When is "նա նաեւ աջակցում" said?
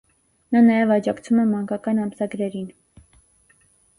0.55-1.41